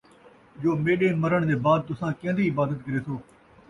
[0.61, 3.15] جو میݙے مَرݨ دے بعد تُساں کیندی عبادت کریسو،